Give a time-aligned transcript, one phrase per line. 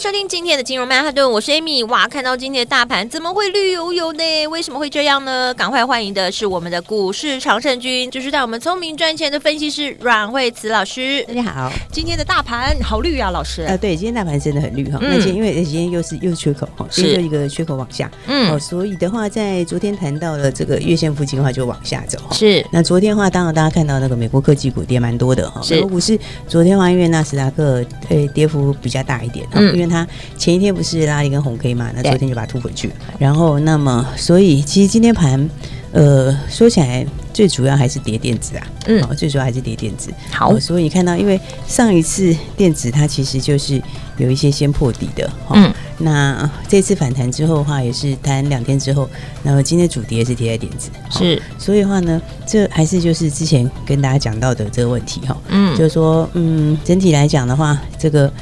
[0.00, 1.84] 收听今天的金融曼哈顿，我是 Amy。
[1.86, 4.46] 哇，看到今天的大盘怎么会绿油油呢？
[4.46, 5.52] 为什么会这样呢？
[5.54, 11.24] 赶快欢迎的是我们的股市常胜军，就是带我们聪明赚钱的分析师阮慧慈老师。
[11.24, 13.62] 大家好，今天的大盘好绿啊，老师。
[13.62, 15.00] 呃，对，今天大盘真的很绿哈。
[15.02, 22.20] 那、今天因为今天又是又是缺口哈，今天就一个缺口往下，嗯，哦，所以的话，在昨天谈到了这个月线附近的话，就往下走。
[22.30, 22.64] 是。
[22.70, 25.60] 那昨天的话，当然大家看到那个美国科技股跌蛮多的哈。
[25.60, 25.74] 是。
[25.74, 30.06] 美国股市昨天的话，因为纳斯达克对跌幅比较大一点，嗯，因为它
[30.38, 30.68] 前一天。
[30.78, 31.90] 不是拉了一根红 K 嘛？
[31.96, 32.94] 那昨天就把它吐回去了。
[33.18, 35.50] 然后，那么，所以其实今天盘，
[35.90, 38.66] 呃，说起来最主要还是跌电子啊。
[38.86, 40.12] 嗯，最主要还是跌电子。
[40.30, 43.82] 好，呃、所以你看到，因为上一次电子它其实就是
[44.18, 45.28] 有一些先破底的。
[45.52, 45.74] 嗯。
[45.98, 49.08] 那这次反弹之后的话，也是弹两天之后，
[49.42, 50.90] 那么今天主跌是跌在电子。
[51.10, 51.42] 是。
[51.58, 55.36] 所以的话呢，这还是就是之前跟大家讲到的这个问题哈。
[55.48, 55.76] 嗯。
[55.76, 58.32] 就是说，嗯，整体来讲的话，这个。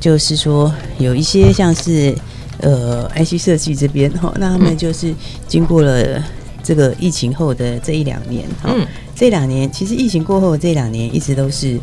[0.00, 2.14] 就是说，有一些像是
[2.60, 5.14] 呃，IC 设计这边哈，那他们就是
[5.46, 6.22] 经过了
[6.62, 11.78] 这个疫情后的这一两年哈，嗯、这两年其实疫情过后这两年一直都是。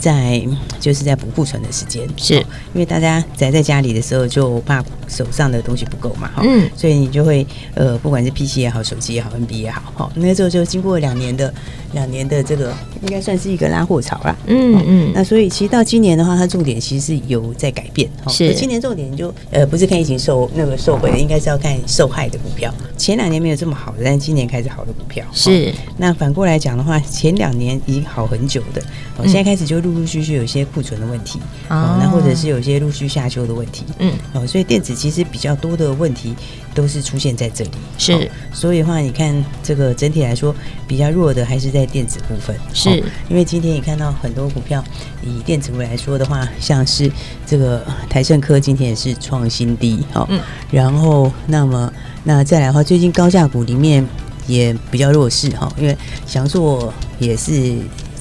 [0.00, 0.42] 在
[0.80, 2.34] 就是在补库存的时间，是。
[2.72, 11.52] 因为大家宅在家里的时候，就怕手上的东西不够嘛，哈，嗯，所以你就会呃，不管是 PC 也好，手机也好，NB 也好，哈，那时候就经过两年的
[11.92, 18.54] 两年的这个，应该算是一个拉货潮啦，嗯嗯，那所以其实到今年的话，它重点其实是有在改变，是。
[18.54, 22.72] 今年重点就呃不是看疫情受那个受惠的，应该是要看受害的股票。
[22.96, 25.72] 前两年没有这么好的，但是今年开始好的股票是。
[25.98, 28.80] 那反过来讲的话，前两年已经好很久的，
[29.16, 29.89] 哦，现在开始就入。
[29.90, 36.34] 陆陆续续有一些库存的问题啊，那或者是有一些陆续下修的问题，嗯，哦，所以电子其实比较多的问题
[36.74, 40.54] 都是出现在这里，是，所以的话，你看这个整体来说
[40.86, 43.02] 比较弱的还是在电子部分，是。
[43.28, 44.82] 因为今天你看到很多股票
[45.22, 47.10] 以电子股来说的话，像是
[47.44, 50.40] 这个台盛科今天也是创新低，好，嗯，
[50.70, 51.92] 然后那么
[52.24, 54.06] 那再来的话，最近高价股里面
[54.46, 55.48] 也比较弱势。
[55.50, 55.96] 哈，因为
[56.26, 57.76] 翔硕也是。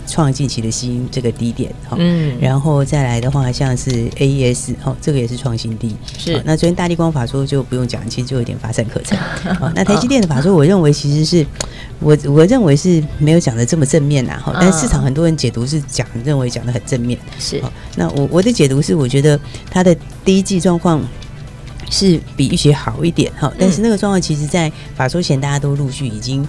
[0.10, 6.42] 创近期的新这个低点哈，嗯，然后再来的话，像是 AES 哈，这个也是创新低，是。
[6.44, 9.18] 那昨天大地光法说就不用讲，其实就有点乏善可陈。
[9.56, 11.46] 好， 那台积电的法说， 我认为其实是
[12.00, 14.54] 我我认为是没有讲的这么正面呐，哈。
[14.60, 17.62] 但市场很多人解读是讲认为讲的很正面，是。
[17.96, 21.02] 那我我的解读是，我觉得它的第一季状况
[21.92, 26.48] 是比预期好一点哈，但是那个状况其实在法说前大家都陆续已经。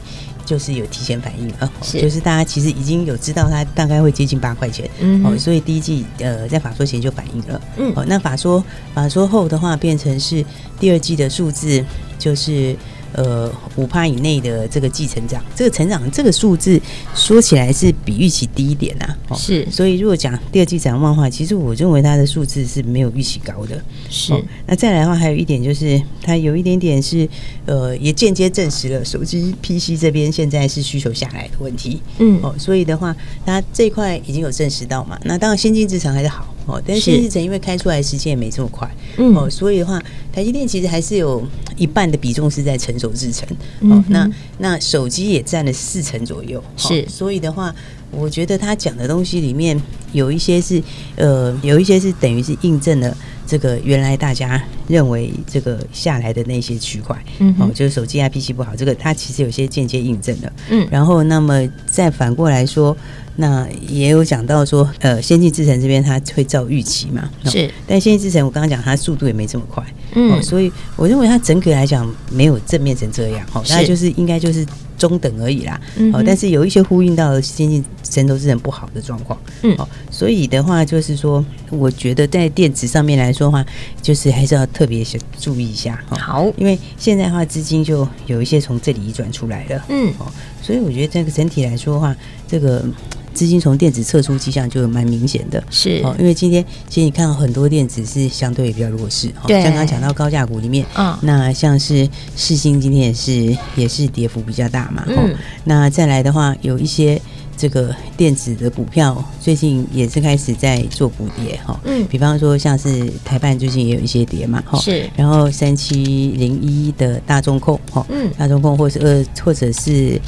[0.50, 2.00] 就是有提前反应了，是。
[2.00, 10.44] 就是大家其实已经有知道它大概会接近八块钱，嗯哼，哦，所以第一季呃在法说前就反应了，嗯，哦，那法说法说后的话变成是
[10.80, 11.84] 第二季的数字
[12.18, 12.74] 就是。
[13.12, 16.80] 呃，五趴以内的这个季成长，这个成长这个数字
[17.14, 19.18] 说起来是比预期低一点啊。
[19.28, 23.82] 哦、是，所以如果讲第二季展望的话，其实我认为它的数字是没有预期高的。
[24.08, 27.28] 是、哦，那再来的话，还有一点就是它有一点点是
[27.66, 32.00] 呃，也间接证实了手机 PC 这边现在是需求下来的问题。
[32.18, 35.18] 嗯，哦，所以的话，它这块已经有证实到嘛。
[35.24, 36.54] 那当然，先进制程还是好。
[36.70, 38.88] 哦，但是新日程因为开出来时间也没这么快，
[39.18, 40.00] 嗯，哦，所以的话，
[40.32, 41.42] 台积电其实还是有
[41.76, 43.48] 一半的比重是在成熟制程，
[43.90, 47.74] 哦，那那手机也占了四成左右，是，所以的话，
[48.10, 49.80] 我觉得他讲的东西里面
[50.12, 50.82] 有一些是，
[51.16, 53.16] 呃，有一些是等于是印证了。
[53.50, 62.96] 这个原来大家认为这个下来的那些区块，嗯哼，哦，就是手机 PC 不好，这个它其实有些间接印证的，嗯，然后那么再反过来说，
[63.34, 74.64] 那也有讲到说，呃，先进制程这边它会照预期嘛，是，但先进制程我刚刚讲它速度也没这么快，嗯，哦，所以我认为它整体来讲没有正面成这样，哦，那就是应该就是。
[75.00, 76.22] 中等而已啦，嗯、哼。
[76.26, 79.88] 但是有一些呼应到先进成熟制程不好的状况，嗯，好，
[80.20, 83.64] 所以的话就是说，我觉得在电子上面来说的话，
[84.02, 85.02] 就是还是要特别
[85.40, 90.30] 注意一下，好，因为现在的话资金就有一些从这里移转出来了，嗯，哦，
[90.60, 92.14] 所以我觉得这个整体来说的话，
[92.46, 92.84] 这个。
[93.32, 96.00] 资金从电子撤出迹象就蛮明显的，是。
[96.02, 102.06] 哦，因为今天其实你看到很多电子是相对比较弱势，对，像刚刚讲到高价股里面，嗯，那像是
[102.36, 105.32] 世星今天也是也是跌幅比较大嘛，嗯，
[105.62, 107.22] 那再来的话有一些
[107.60, 111.78] 这个电子的股票最近也是开始在做补跌哈。
[111.84, 114.78] 嗯，比方说像是台办最近也有一些跌嘛哈。
[114.78, 115.06] 是。
[115.14, 120.18] 然后三七零一的大众控哈，嗯，大众控或是呃或者是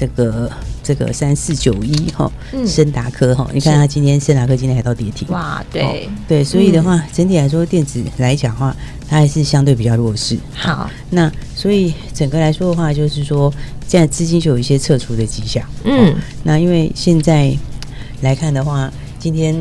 [0.00, 0.50] 那个
[0.84, 2.30] 这个三四九一哈，
[2.66, 5.26] 升达科哈，你看它今天升达科今天还到跌停。
[5.28, 6.08] 哇，对。
[6.28, 8.76] 对，所以的话，整体来说电子来讲的话，
[9.08, 10.38] 它还是相对比较弱势。
[10.52, 13.52] 好，那所以整个来说的话，就是说
[13.88, 15.64] 现在资金就有一些撤出的迹象。
[15.84, 17.56] 嗯，那因为现在
[18.20, 19.56] 来看的话，今天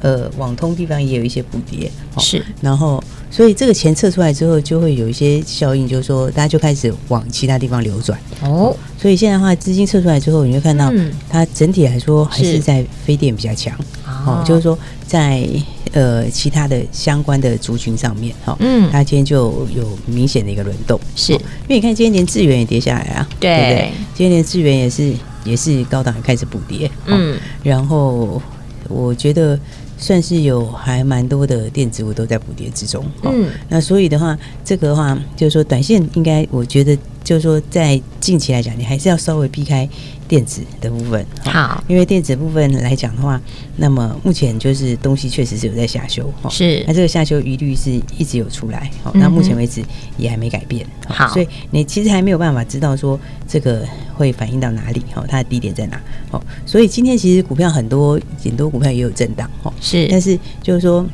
[0.00, 3.02] 呃网通地方也有一些补跌，是，然后
[3.34, 8.16] 所以这个钱撤出来之后，就会有一些效应，就是说大家就开始往其他地方流转。
[8.42, 10.92] 哦，所以现在的话，资金撤出来之后，你会看到
[11.28, 13.76] 它整体来说还是在非电比较强。
[14.06, 15.48] 哦，就是说在。
[15.92, 21.32] 呃，其他的相关的族群上面，哈，嗯，它今天就有明显的一个轮动，是。
[21.34, 21.38] 因
[21.68, 23.90] 为你看今天连智原也跌下来啊，对，对不对？
[24.12, 25.12] 今天连智原也是
[25.44, 28.42] 也是高档开始补跌，嗯，然后
[28.88, 29.56] 我觉得
[30.04, 39.88] 算是有还蛮多的电子股都在补跌之中，嗯，那所以的话，这个的话就是说，短线应该我觉得就是说，在近期来讲，你还是要稍微避开。
[40.34, 43.40] 电子的部分好，因为电子部分来讲的话，
[43.76, 46.82] 那么目前就是东西确实是有在下修哈，是。
[46.88, 49.80] 那这个下修余率是一直有出来，好，那目前为止
[50.18, 53.16] 也还没改变，好，所以你其实还没有办法知道说
[53.46, 61.06] 这个会反映到哪里哈，它的低点在哪，好，所以今天其实股票很多很多股票也有震荡哈，是，但是就是说。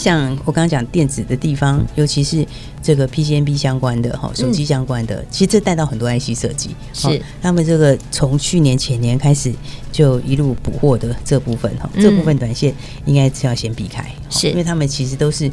[0.00, 2.46] 像我刚刚讲电子的地方，尤其是
[2.82, 7.20] 这个 PCNB 相关的哈，手机相关的，嗯、其实这带到很多 IC 设计，是。
[7.42, 9.52] 他们这个从去年前年开始
[9.92, 12.74] 就一路补货的这部分哈，嗯、这部分短线
[13.04, 14.48] 应该是要先避开，是。
[14.48, 15.50] 因为他们其实都是。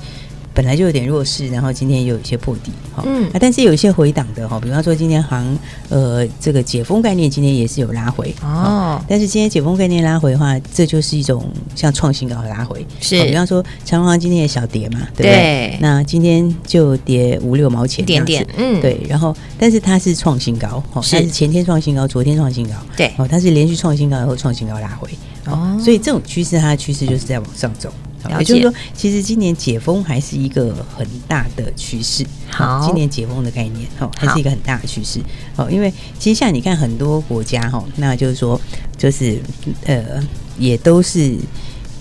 [0.57, 5.55] 本来就有点弱势，然后今天又有一些破底，哈，嗯，啊，但是有一些回档的哈，比方说今天航，
[5.87, 15.31] 呃，这个解封概念今天也是有拉回，哦，但是今天解封概念拉回的话，这就是一种像创新高的拉回，是，比方说长荣航今天也小跌嘛，对不对？
[15.31, 25.07] 对，那今天就跌五六毛钱，点点，嗯，对，然后但是它是创新高，哦，它是前天创新高，昨天创新高，对，哦，它是连续创新高然后创新高拉回，
[25.45, 27.93] 哦，所以这种趋势它的趋势就是在往上走。
[28.39, 32.25] 也就是说，其实今年解封还是一个很大的趋势。
[32.49, 35.19] 好，今年解封的概念，哈，还是一个很大的趋势。
[35.55, 38.59] 哦，因为其实像你看很多国家，哈，那就是说，
[38.97, 39.39] 就是
[39.85, 40.21] 呃，
[40.57, 41.35] 也都是。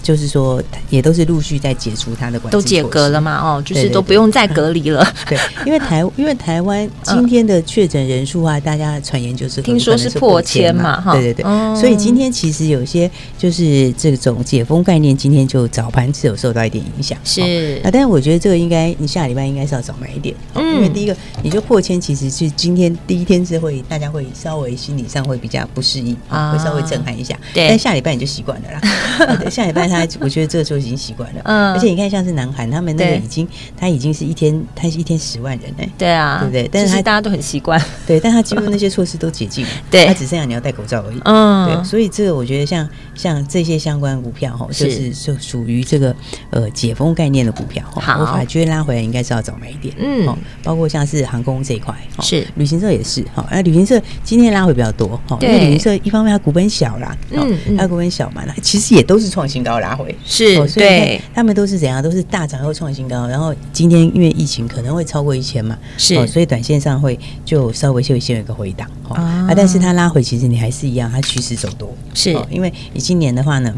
[0.07, 3.41] 就是说，也都是陆续在解除他的管制，都解隔了嘛？
[3.43, 5.05] 哦，就是都不用再隔离了。
[5.29, 11.13] 对，因为台 因为台湾今天的确诊人数啊，大家传言就是听说是破千嘛，哈。
[11.15, 11.45] 对对对，
[11.75, 17.19] 所以今天其实有些就是这种解封概念，今天就早盘是有受到一点影响。
[17.25, 27.37] 是啊，但是我觉得这个应该你下礼拜应该是要早买一点，因为第一个你就破千，其实是今天第一天是会大家会稍微心理上会比较不适应，会稍微震撼一下。
[27.53, 29.47] 对，但下礼拜你就习惯了啦。
[29.51, 29.96] 下礼拜他。
[30.21, 33.47] 我觉得这个就已经习惯了，嗯，而且你看，像是南韩，他们那个已经，
[33.77, 36.69] 他已经是一天，他是一天十万人哎，对啊，对不对？
[36.73, 46.15] 但是他大家都很习惯，对，但他几乎那些措施都解禁了，对，他只剩下你要戴口罩而已，嗯，对，所以这个我觉得像像这些相关股票哈，就是就属于这个
[46.51, 60.15] 呃解封概念的股票哈，我觉得拉回来应该是要早买一点，嗯，包括像是航空这一块，是旅行社也是哈，那旅行社今天拉回比较多哈，因为旅行社一方面它股本小啦，嗯，它股本小嘛，那其实也都是创新高拉回。
[60.25, 62.03] 是，对，他们都是怎样？
[62.03, 63.27] 都是大涨又创新高。
[63.27, 73.75] 然后今天因为疫情可能会超过一千嘛，是、哦，所以短线上会就稍微就先有一个回档，哦、啊，但是它拉回其实你还是一样，它趋势走多，是、哦，因为你今年的话呢，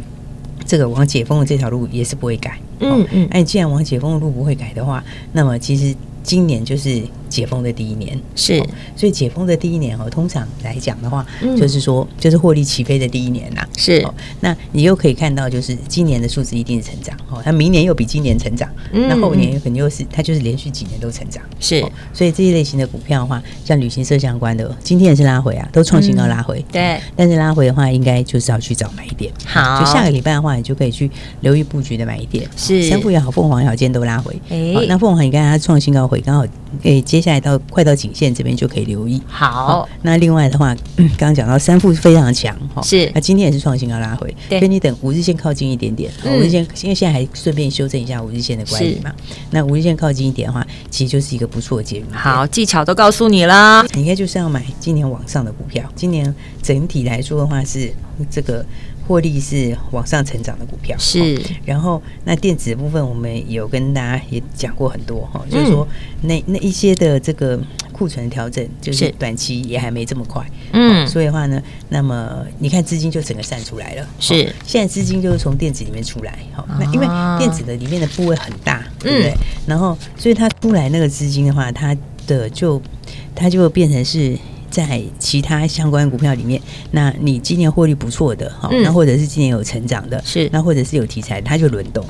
[0.67, 5.03] 这个往解封的这条路也是不会改，嗯嗯，那你既然往解封的路不会改的话，
[5.33, 5.95] 那么其实
[6.29, 7.03] 今年就是。
[7.29, 8.59] 解封的第一年是，
[8.97, 11.25] 所以解封的第一年哦，通常来讲的话，
[11.59, 13.63] 就是说就是获利起飞的第一年呐。
[13.77, 14.03] 是，
[14.41, 21.43] 那你又可以看到，就是今年的数字一定是成长哦，它明年又比今年成长，那后年肯定又是它就是连续几年都成长。
[21.61, 26.65] 是，所以这一类型的股票的话，像旅行社相关的，今天也是拉回啊，都创新高拉回。
[26.73, 29.31] 对，但是拉回的话，应该就是要去找买点。
[29.45, 31.11] 好，就下个礼拜的话，你就可以去
[31.43, 32.49] 留意布局的买点。
[32.57, 34.35] 是，三富也好，凤凰也好，今天都拉回。
[34.49, 36.47] 哎，那凤凰你看它创新高回，刚好
[36.83, 39.21] 诶接下来到快到颈线这边就可以留意。
[39.27, 49.13] 好，那另外的话，刚刚讲到三副非常强哈，是，那今天也是创新高拉回，所以你等五日线靠近一点点，五日线因为现在还顺便修正一下五日线的关系嘛，
[49.51, 52.07] 那五日线靠近一点的话，其实就是一个不错的介入。
[52.13, 57.93] 好，技巧都告诉你了，你应该就是要买今年往上的股票，今年整体来说的话是
[58.31, 58.65] 这个。
[59.09, 65.89] 获利是往上成长的股票是，然后那电子的部分我们有跟大家也讲过很多哈，就是说
[66.21, 67.59] 那那一些的这个
[67.91, 74.55] 库存调整就是短期也还没这么快，嗯，所以的话呢，那么你看资金就整个散出来了，是。
[74.67, 77.07] 现在资金就是从电子里面出来，好，那因为
[77.39, 79.35] 电子的里面的部位很大，对不对？
[79.67, 81.97] 然后所以它出来那个资金的话，它
[82.27, 82.81] 的就
[83.35, 84.39] 它就变成是
[84.71, 86.61] 在其他相关股票里面，
[86.91, 92.05] 那你今年获利不错的，好，那或者是今年有成长的，是，那或者是有题材，它就轮动。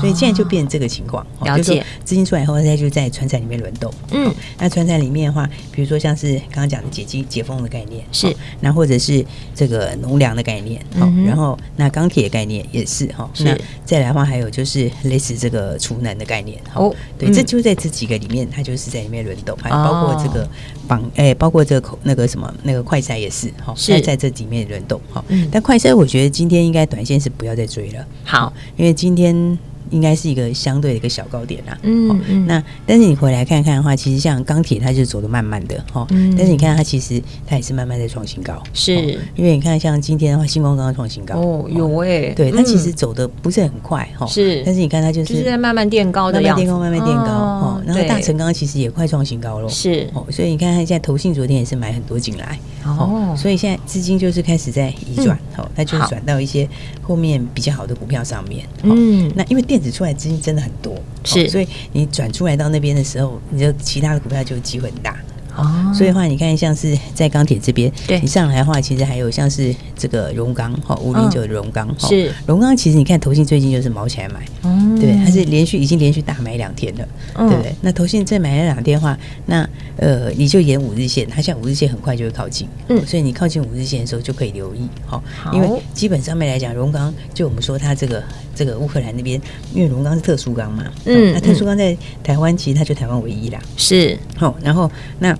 [0.00, 1.82] 所以现在就变成这个情况，了解。
[2.04, 3.90] 资金出来以后，它就在船产里面轮动。
[4.10, 8.30] 嗯，那船产里面的话，比如说像是刚刚讲的解机解封的概念，是。
[8.60, 9.24] 那或者是
[9.54, 11.10] 这个农粮的概念，好。
[11.24, 13.30] 然后那钢铁的概念也是哈。
[13.38, 16.60] 那再来的话，还有就是类似这个储能的概念。
[16.74, 19.56] 哦，对，这就在这几个里面，它就是在里面轮动。
[19.56, 20.46] 还包括这个
[20.88, 24.00] 绑，哎，包括这个口那个什么那个快筛也是哈，是。
[24.00, 24.98] 在这里面轮动。
[25.12, 28.04] 哈，但快筛我觉得今天应该短线是不要再追了。
[28.24, 29.56] 好，因为今天。
[29.90, 38.94] 应该是一个相对的一个小高点啦，嗯嗯，那但是你回来看看的话，其实像钢铁它就走的慢慢的哈，但是你看它其实它也是慢慢在创新高，是
[39.34, 50.08] 因为你看像今天的话，星光刚刚创新高哦，有哎，对，它其实走的不是很快哈，是，但是你看它就是在慢慢垫高的慢慢垫高，慢慢垫高哦，然后大成刚刚其实也快创新高了，是。
[50.14, 52.56] 哦，所以你看看现在投信昨天也是买很多进来。
[52.84, 56.68] 哦，所以现在资金就是开始在移转哦，它就是转到一些
[57.02, 60.62] 后面比较好的股票上面，嗯，那因为电子出来资金真的。
[60.68, 60.92] 很多
[61.24, 65.16] 是，哦，所以你转出来到那边的时候，你就其他的股票就机会很大。
[65.58, 68.18] 哦，所以的话，你看像是在钢铁这边，对。
[68.20, 72.32] 你上来的话，其实还有像是这个荣钢哈，五零九的荣钢是。
[72.46, 77.74] 荣钢，其实你看投信最近就是毛起来买，嗯，对，它是连续已经连续大买两天了，对不对？
[77.80, 85.22] 那投信再买了两天的话，那呃你就沿五日线，它现在五日线很快就会靠近，嗯，所以你靠近五日线的时候就可以留意，好，
[85.52, 88.22] 因为基本上面来讲，荣钢就我们说它这个
[88.54, 89.40] 这个乌克兰那边，
[89.74, 95.36] 因为荣钢是特殊钢嘛，嗯，那特殊钢在台湾其实它就台湾唯一啦，是，好，然后那。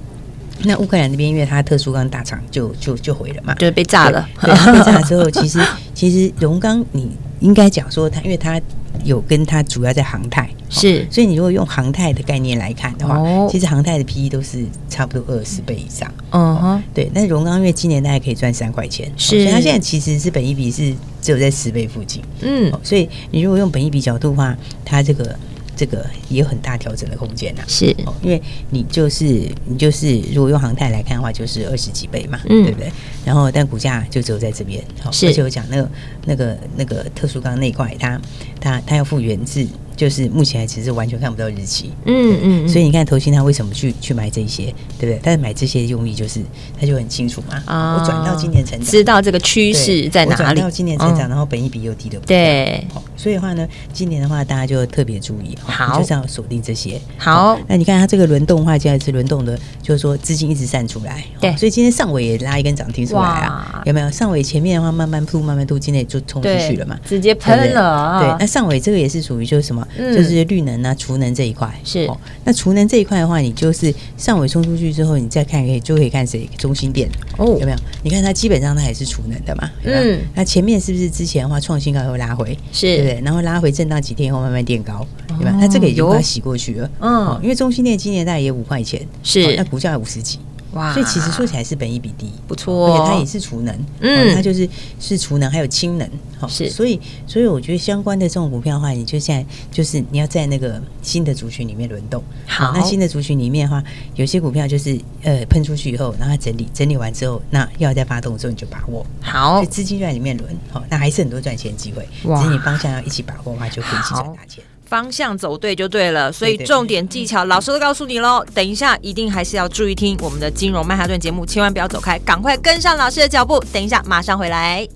[0.65, 4.29] 那乌克兰那边，因为它特殊钢大厂就就就毁了嘛，就被炸了。
[4.41, 5.61] 对，被炸了之后，其实
[5.95, 7.11] 其实荣钢你
[7.41, 8.61] 应该讲说它，因为它
[9.05, 13.17] 有跟它主要在航太，是，所以你如果用航太的概念来看的话，
[13.49, 16.13] 其实航太的 PE 都是差不多二十倍以上。
[16.31, 17.09] 嗯哼，对。
[17.15, 22.21] 但是荣钢因为今年大概可以赚三块钱，是，所以它现在其实是本益比是只有在十倍附近。
[22.41, 25.39] 嗯，所以你如果用本益比角度的话，它这个。
[25.79, 27.87] 这个也有很大调整的空间呐，是，
[28.21, 29.25] 因为你就是
[29.65, 32.91] 你就是如果用航太来看的话，就是二十几倍嘛，嗯，对不对？
[33.25, 34.83] 然后但股价就只有在这边，
[35.13, 35.91] 是，而且我讲那个
[36.27, 38.21] 那个那个特殊钢那一块，它
[38.61, 39.65] 它它要复原是。
[39.99, 45.19] 就是目前其实完全看不到日期，嗯嗯，所以你看投信他为什么去去买这些，对不对？
[45.21, 46.41] 但是买这些用意就是
[46.81, 50.37] 他就很清楚嘛，啊，我转到今年成长，知道这个趋势在哪里？
[50.37, 52.87] 转到今年成长，然后本益比又低的，对，
[53.17, 57.01] 所以的话呢，今年的话大家就特别注意，好，就是要锁定这些。
[57.17, 64.09] 好，那你看它这个轮动的话，现在是轮动的，就是说资金一直散出来，对，所以今天上尾也拉一根涨停出来啊，有没有？
[64.13, 69.88] 上尾前面的话慢慢铺，慢慢吐，今天就冲出去了嘛，直接喷了，对，那上尾这个也是属于就是什么？
[69.97, 71.73] 就是绿能啊，储能这一块。
[71.85, 72.01] 是。
[72.07, 77.79] 哦，那储能这一块的话，你就是上尾冲出去之后，你再看可以就可以看谁中心电哦，有没有？
[78.03, 82.87] 你看它基本上它也是储能的嘛，嗯，那前面是不是之前的话创新高又拉回，是。
[82.87, 83.21] 对不对？
[83.25, 85.07] 然后拉回震荡几天以后慢慢垫高，
[85.39, 85.57] 对吧？
[85.61, 90.39] 那这个已经把它洗过去了，嗯，因为中心店今年大概也五块钱，是，那股价五十几。
[90.73, 94.69] 哇，所以其实说起来是本益比低，不错，而且它也是储能，嗯，它就是
[95.01, 96.09] 是储能，还有氢能，
[96.39, 103.83] 好，是，所以所以我觉得相关的这种股票的话，你就现在就是你要在那个新的族群里面轮动，好，那新的族群里面的话，
[104.15, 114.63] 有些股票就是呃喷出去以后，然后它整理整理完之后，那要再发动的时候你就把握，好，资金在里面轮，好，那还是很多赚钱机会，只是你方向要一起把握的话，就可以一起赚大钱。
[114.89, 118.45] 方向走对就对了，所以重点技巧老师都告诉你喽。
[118.55, 123.61] 等一下一定还是要注意听我们的金融曼哈顿节目，千万不要走开，赶快跟上老师的脚步。
[123.73, 124.89] 等一下马上回来。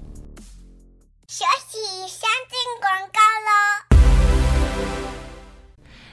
[1.29, 1.79] 休息，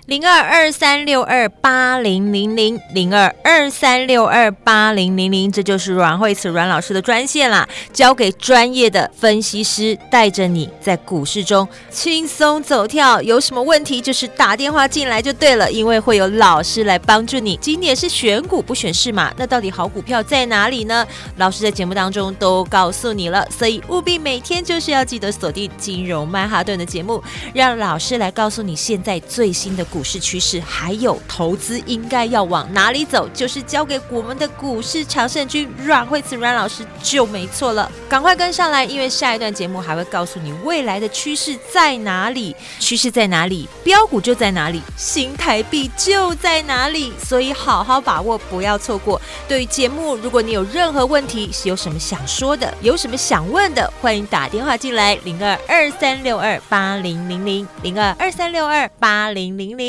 [0.10, 13.22] 零二二三六二八零零零零二二三六二八零零零，这就是阮慧慈阮老师的专线啦，交给专业的分析师，带着你在股市中轻松走跳。
[13.22, 17.56] 有什么问题，就是打电话进来就对了，因为会有老师来帮助你。
[17.58, 21.06] 今年是选股不选市嘛，那到底好股票在哪里呢？
[21.38, 27.24] 老师在节目当中都告诉你了，所以务必每天就是要记得锁定金融曼哈顿的节目，
[27.54, 29.99] 让老师来告诉你现在最新的股。
[30.00, 37.92] 股市趋势，还有投资应该要往哪里走，就是交给我们的股市常胜军阮慧慈阮老师就没错了。
[38.08, 49.22] 赶快跟上来，因为下一段节目还会告诉你未来的趋势在哪里，趋势在哪里，标股就在哪里，新台币就在哪里，所以好好把握，不要错过。
[49.50, 59.89] 对于节目，如果你有任何问题是，有什么想说的，有什么想问的，欢迎打电话进来，零二二三六二八零零零零二二三六二八零零零。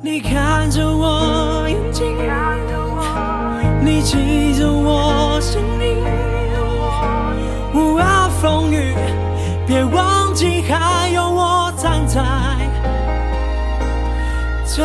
[0.00, 2.16] 你看着我眼睛，
[3.82, 5.96] 你记着我声音。
[7.74, 8.06] 无论
[8.40, 8.94] 风雨，
[9.66, 12.22] 别忘记还有我站在
[14.64, 14.84] 这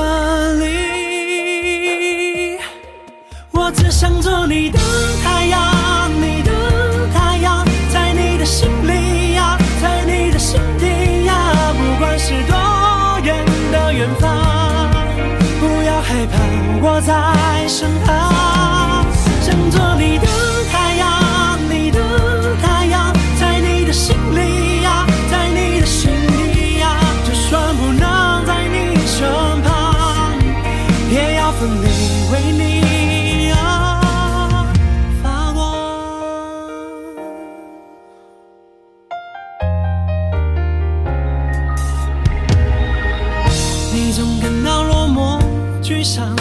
[44.13, 45.39] 总感到落寞。
[45.81, 46.35] 沮丧，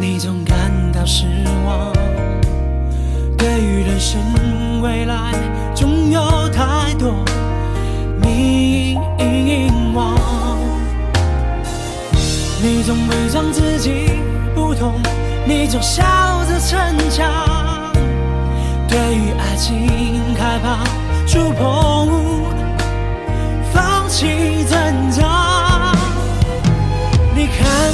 [0.00, 0.56] 你总感
[0.92, 1.26] 到失
[1.66, 1.92] 望。
[3.36, 4.18] 对于人生
[4.80, 5.34] 未来，
[5.74, 7.12] 总有太多
[8.22, 8.96] 迷
[9.94, 10.16] 惘。
[12.62, 14.10] 你总伪装自己
[14.54, 14.94] 不痛，
[15.46, 16.02] 你总笑
[16.46, 16.78] 着逞
[17.10, 17.30] 强。
[18.88, 19.86] 对于爱情
[20.34, 20.82] 害怕
[21.26, 22.08] 触碰，
[23.70, 25.07] 放弃挣扎。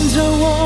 [0.08, 0.63] 着我。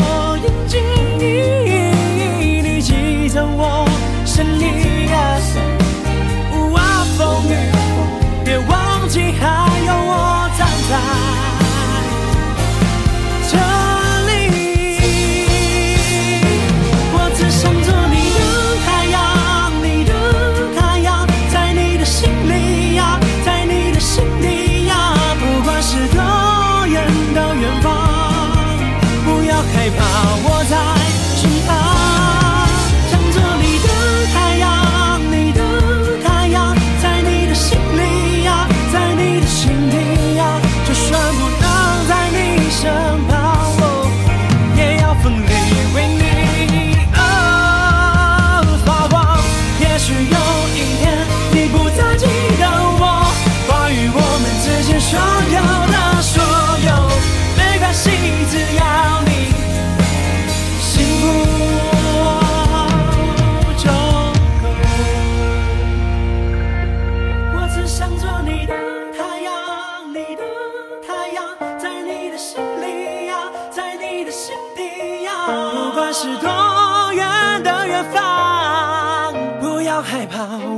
[76.11, 79.35] 那是多远的远方？
[79.61, 80.78] 不要害怕。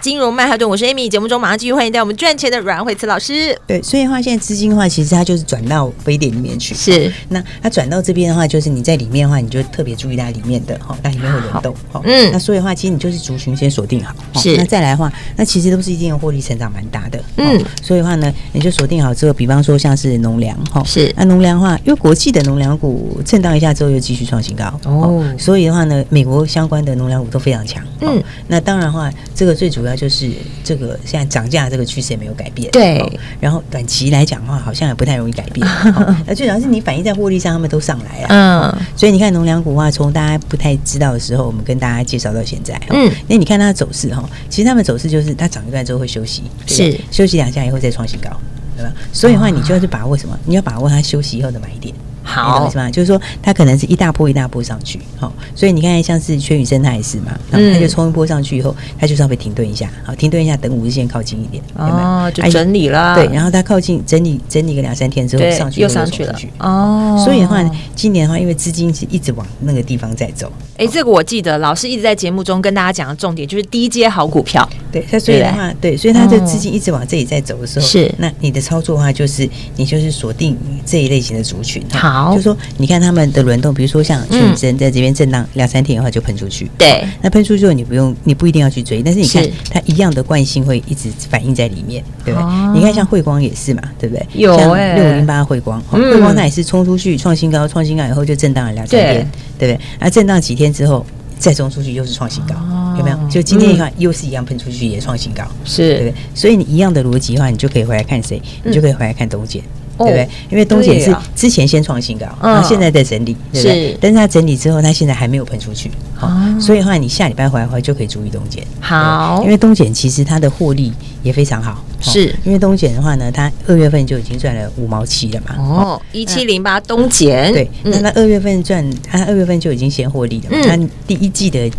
[0.00, 1.08] 金融曼哈顿，我是 Amy。
[1.08, 3.56] 节目中马上继续欢迎带我们赚钱的阮慧慈老师。
[3.66, 6.72] 对，所以的话，现在资金的话，其实它就是转到非典里面去。
[6.72, 11.74] 是，那它转到这边的话，就是你在里面的话，你就特别注意它里面的哈，它 里面会轮动。
[11.90, 14.14] 好，嗯，那所以的话，其实你就是族群先锁定好。
[14.40, 17.20] 是，那再来的话，那其实都是一定有获利成长蛮大的。
[17.36, 24.64] 嗯，所以的话呢，你就锁定好之后，比方说像是农粮哈，是，那农粮的话，因为国际的农粮股震荡一下之后又继续创新高。
[24.84, 27.82] 哦，所以的话呢，美国相关的农粮股都非常强。
[28.00, 30.30] 嗯，那当然的话，这个最主要就是
[30.64, 32.70] 这个现在涨价这个趋势也没有改变。
[32.70, 33.00] 对，
[33.40, 35.66] 然后短期来讲的话，好像也不太容易改变。
[36.26, 38.26] 那最主要是你反映在获利上，他们都上来了。
[38.30, 42.80] 嗯，所以你看农粮股的话，从大家不太知道的时候，我们跟大家介绍到现在。
[42.90, 48.30] 嗯，那你看它的走势哈，其实他们走势就是它涨一段之后会休息，是休息两下以后再创新高，
[48.76, 48.92] 对吧？
[49.12, 50.38] 所以的话，你就要去把握什么？
[50.44, 51.94] 你要把握它休息以后的买点。
[52.28, 52.90] 好，是吧？
[52.90, 67.64] 就是说，它可能是一大波一大波上去，好，所以你看，像是薛宇生他也是嘛，然后他就冲一波上去以后，他就稍微停顿一下，好，停顿一下，等五日线靠近一点，哦，就整理了，对，然后它靠近整理整理个两三天之后上去又上去了，哦，所以的话，
[67.94, 82.32] 今年的话，因为资金是一直往那个地方在走，哎，这个我记得老师一直在节目中跟大家讲的重点就是低阶好股票，对，所以的话，对，所以它这资金一直往这里在走的时候，是，那你的操作的话，就是你就是锁定这一类型的族群，好。
[82.36, 92.48] 就说你看他们的轮动，比如说像全身在这边震荡两三天的话就喷出去，对，那喷出去之后你不用，你不一定要去追，但是你看它一样的惯性会一直反映在里面，对不对？
[92.74, 94.24] 你看像慧光也是嘛，对不对？
[94.34, 99.72] 有哎，六五零八慧光，慧光它也是冲出去创新高，创新高以后就震荡了两三天，对。
[99.72, 99.80] 不对？
[99.98, 101.04] 而震荡几天之后
[101.38, 102.54] 再冲出去又是创新高，
[102.98, 103.18] 有没有？
[103.28, 106.14] 就今天一看又是一样喷出去也创新高，是，对不对？
[106.34, 108.40] 所以你一样的逻辑的话，你就可以回来看谁？
[108.64, 109.62] 你就可以回来看东建。
[109.98, 110.28] 对不对？
[110.50, 113.98] 因为东碱是之前先创新高，然后现在在整理，对不对？
[114.00, 116.30] 但是它整理之后，它现在还没有喷出去，好，
[116.60, 118.64] 所以的话，你下礼拜回来的话就可以注意东碱。
[118.80, 125.56] 好，因为东碱其实它的获利也非常好，是因为东碱的话呢，它二月份就已经赚了五毛七了嘛。
[125.58, 131.70] 哦，一七零八东碱，对，那它二月份赚，它二月份就已经先获利了，它第一季的。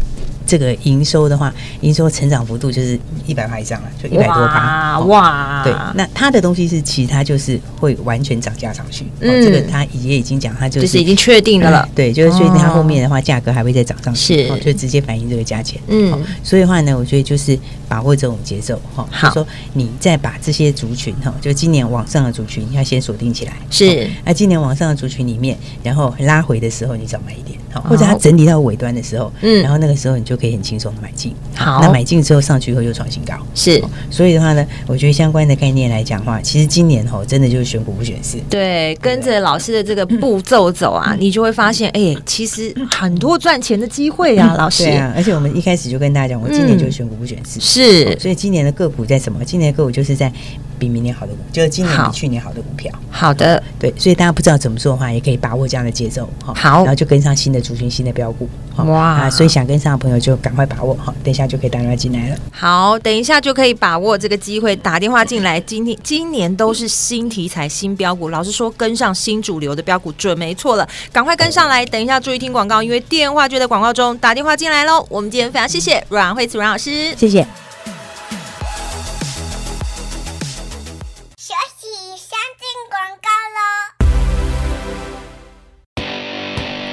[0.50, 5.00] 这个营收的话，营收成长幅度就是一百趴以上了，就一百多趴。
[5.02, 5.62] 哇！
[5.64, 9.06] 对，那它的东西是其他就是会完全涨价上去。
[9.20, 11.88] 嗯，这个它也已经讲，它就是已经确定的了。
[11.94, 15.80] 对，就是确定它后面的话价格还会再涨上去，是，就直接反映这个价钱。
[15.88, 17.56] 嗯，所以的话呢，我觉得就是
[17.88, 19.08] 把握这种节奏哈。
[19.12, 23.54] 好，说你再把这些族群哈，就今年往上的族群要先锁定起来。
[23.70, 30.40] 是，那今年往上的族群里面，然后拉回的时候你早买一点，或者它整理到尾端的时候，嗯，然后那个时候你就。
[30.40, 49.44] 可以很轻松的买进，好，那买进之后上去以后又创新高，是，所以的话呢，我觉得相关的概念来讲的话，其实今年吼真的就是选股不选市，对，跟着老师的这个步骤走啊，你就会发现，哎，其实很多赚钱的机会啊， 老师，对啊，而且我们一开始就跟大家讲，我今年就是选股不选市，是，所以今年的个股在什么？
[49.44, 50.32] 今年的个股就是在。
[50.80, 52.92] 比明年好的股，就是今年比去年好的股票。
[53.12, 56.54] 好的，对，所以大家不知道怎么做的话，也可以把握这样的节奏哈。
[56.56, 58.50] 好，然后就跟上新的族群、新的标股。
[58.86, 62.38] 哇，所以想跟上的朋友就赶快把握哈，等一下就可以打电话进来了。
[62.50, 65.60] 好，等一下就可以把握这个机会打电话进来。
[65.60, 71.86] 今天今年都是新题材、新标股，老实说跟上新主流的标股准没错了，赶快跟上来。
[71.86, 75.06] 等一下注意听广告，因为电话就在广告中，打电话进来喽。
[75.10, 77.46] 我们今天非常谢谢阮慧慈阮老师，谢谢。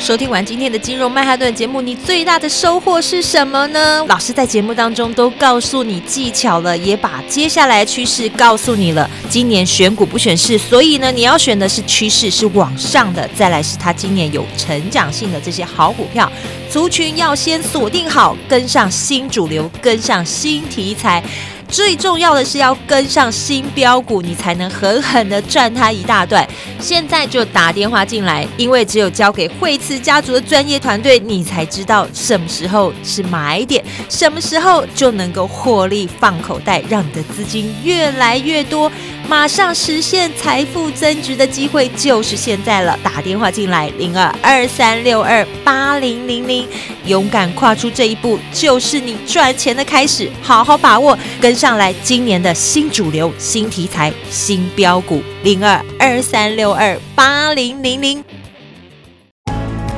[0.06, 4.04] 收听完今天的金融曼哈顿节目，你最大的收获是什么呢？
[4.06, 9.10] 老师在节目当中都告诉你技巧了，也把接下来趋势告诉你了。
[9.28, 16.30] 今年选股不选市，所以呢，你要选的是趋势是往上的，再来是它今年有成长性的这些好股票，
[16.70, 21.20] 族群要先锁定好，跟上新主流，跟上新题材。
[21.68, 26.46] 最重要的是要跟上新标股，你才能狠狠的赚它一大段。
[26.78, 38.90] 现在就打电话进来，因为只有交给惠慈家族的专业团队，你才知道什么时候是买点，什么时候就能够获利放口袋，让你的资金越来越多，
[39.28, 42.96] 马上实现财富增值的机会就是现在了。
[43.02, 46.64] 打电话进来，零二二三六二八零零零，
[47.06, 50.30] 勇敢跨出这一步，就是你赚钱的开始。
[50.40, 51.56] 好好把握跟。
[51.56, 58.22] 上来，今年的新主流、新题材、新标股，零二二三六二八零零零。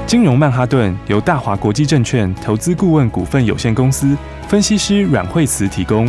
[0.07, 6.09] 金融曼哈顿由大华国际证券投资顾问股份有限公司分析师阮慧慈提供。